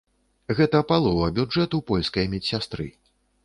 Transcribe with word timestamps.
Гэта 0.59 0.79
палова 0.93 1.29
бюджэту 1.37 1.83
польскай 1.93 2.25
медсястры. 2.35 2.91